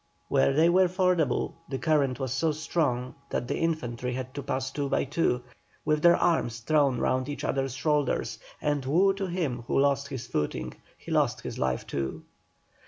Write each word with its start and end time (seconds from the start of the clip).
Where 0.29 0.51
they 0.51 0.67
were 0.67 0.87
fordable 0.87 1.53
the 1.69 1.77
current 1.77 2.19
was 2.19 2.33
so 2.33 2.51
strong 2.53 3.13
that 3.29 3.47
the 3.47 3.59
infantry 3.59 4.13
had 4.13 4.33
to 4.33 4.41
pass 4.41 4.71
two 4.71 4.89
by 4.89 5.03
two, 5.03 5.43
with 5.85 6.01
their 6.01 6.17
arms 6.17 6.61
thrown 6.61 6.97
round 6.97 7.29
each 7.29 7.43
others 7.43 7.75
shoulders, 7.75 8.39
and 8.59 8.83
woe 8.83 9.13
to 9.13 9.27
him 9.27 9.61
who 9.67 9.79
lost 9.79 10.07
his 10.07 10.25
footing, 10.25 10.73
he 10.97 11.11
lost 11.11 11.41
his 11.41 11.59
life 11.59 11.85
too. 11.85 12.23